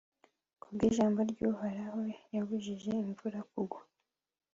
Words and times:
ku 0.61 0.67
bw'ijambo 0.73 1.19
ry'uhoraho 1.31 2.01
yabujije 2.35 2.91
imvura 3.03 3.39
kugwa 3.49 3.79